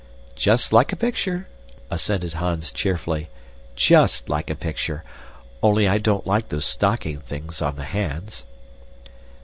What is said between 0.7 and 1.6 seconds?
like a picture,"